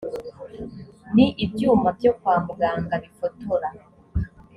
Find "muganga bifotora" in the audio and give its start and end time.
2.45-3.67